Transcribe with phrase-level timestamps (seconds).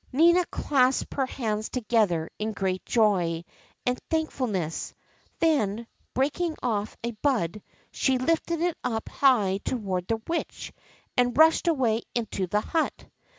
[0.11, 3.43] Nina clasped her hands together in great joy
[3.85, 4.95] and thankfulness;
[5.37, 5.85] then,
[6.15, 10.73] breaking off a bud, she lifted it up high toward the Witch
[11.15, 13.05] and rushed away into the hut.